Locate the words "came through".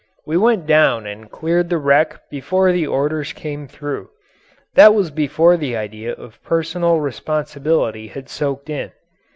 3.33-4.09